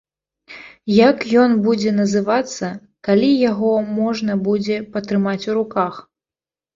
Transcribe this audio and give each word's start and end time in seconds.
Як 1.09 1.17
ён 1.41 1.51
будзе 1.65 1.91
называцца, 1.97 2.69
калі 3.07 3.29
яго 3.51 3.73
можна 3.99 4.33
будзе 4.47 4.79
патрымаць 4.97 5.45
у 5.51 5.59
руках? 5.59 5.93